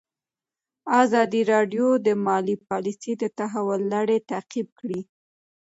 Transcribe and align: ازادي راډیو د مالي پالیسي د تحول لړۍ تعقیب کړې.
ازادي 1.01 1.41
راډیو 1.53 1.87
د 2.05 2.07
مالي 2.25 2.55
پالیسي 2.67 3.13
د 3.21 3.23
تحول 3.37 3.81
لړۍ 3.93 4.19
تعقیب 4.31 4.67
کړې. 4.79 5.01